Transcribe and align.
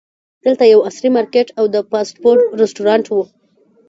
دلته 0.45 0.63
یو 0.73 0.79
عصري 0.87 1.09
مارکیټ 1.15 1.47
او 1.59 1.65
د 1.73 1.75
فاسټ 1.89 2.15
فوډ 2.21 2.39
رسټورانټ 2.61 3.05
و. 3.09 3.15